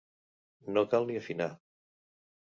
No 0.77 0.83
cal 0.93 1.05
ni 1.09 1.17
afinar! 1.19 1.49